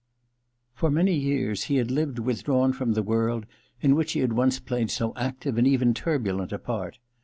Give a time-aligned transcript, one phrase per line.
[0.73, 3.45] For many years he had lived withdrawn from the world
[3.81, 6.97] in which he had once played so active and even turbulent a part.